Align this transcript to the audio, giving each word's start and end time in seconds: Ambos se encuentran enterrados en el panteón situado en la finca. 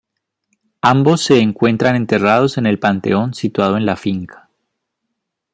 Ambos 0.81 1.21
se 1.21 1.39
encuentran 1.41 1.95
enterrados 1.95 2.57
en 2.57 2.65
el 2.65 2.79
panteón 2.79 3.35
situado 3.35 3.77
en 3.77 3.85
la 3.85 3.95
finca. 3.95 4.49